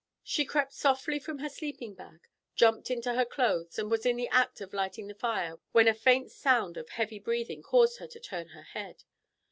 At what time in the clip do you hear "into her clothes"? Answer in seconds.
2.89-3.77